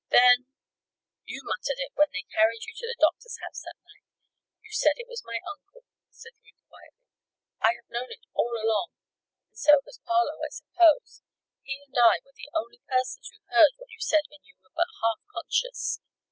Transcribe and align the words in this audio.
"Then" 0.09 0.47
"You 1.29 1.43
muttered 1.45 1.77
it 1.77 1.91
when 1.93 2.07
they 2.11 2.25
carried 2.33 2.65
you 2.65 2.73
to 2.75 2.87
the 2.89 2.97
doctor's 2.99 3.37
house 3.37 3.61
that 3.61 3.77
night. 3.85 4.09
You 4.65 4.71
said 4.73 4.97
it 4.97 5.05
was 5.07 5.21
my 5.23 5.37
uncle," 5.45 5.85
said 6.09 6.31
Ruth, 6.41 6.57
quietly. 6.69 7.05
"I 7.61 7.77
have 7.77 7.87
known 7.93 8.09
it 8.09 8.25
all 8.33 8.49
along, 8.57 8.97
and 9.51 9.59
so 9.59 9.73
has 9.85 10.01
Parloe, 10.03 10.41
I 10.41 10.49
suppose. 10.49 11.21
He 11.61 11.85
and 11.85 11.93
I 12.01 12.17
were 12.25 12.33
the 12.33 12.49
only 12.57 12.81
persons 12.89 13.29
who 13.29 13.45
heard 13.53 13.77
what 13.77 13.93
you 13.93 14.01
said 14.01 14.25
when 14.29 14.41
you 14.41 14.57
were 14.63 14.73
but 14.73 14.89
half 15.05 15.21
conscious. 15.31 16.01